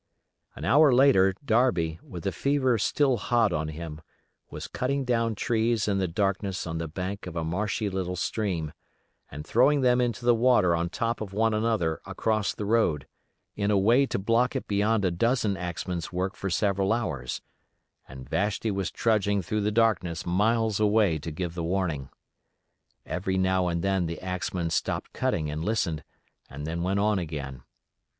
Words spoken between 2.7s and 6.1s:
still hot on him, was cutting down trees in the